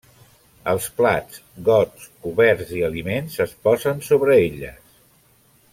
[0.71, 4.99] Els plats, gots, coberts i aliments es posen sobre elles.